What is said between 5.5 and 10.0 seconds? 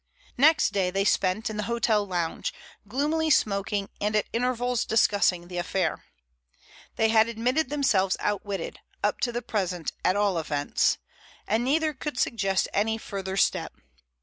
affair. They had admitted themselves outwitted—up to the present